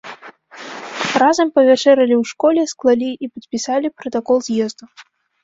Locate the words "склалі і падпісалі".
2.73-3.87